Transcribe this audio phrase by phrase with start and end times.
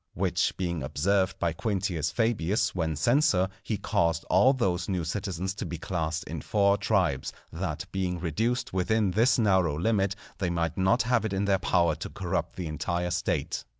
[0.15, 5.65] Which being observed by Quintius Fabius when censor, he caused all those new citizens to
[5.67, 11.03] be classed in four Tribes, that being reduced within this narrow limit they might not
[11.03, 13.63] have it in their power to corrupt the entire State.